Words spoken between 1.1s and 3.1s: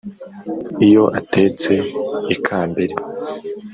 atetse i kambere